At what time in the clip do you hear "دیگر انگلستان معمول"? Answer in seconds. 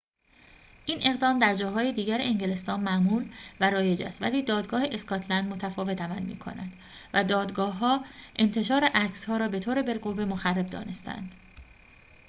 1.93-3.33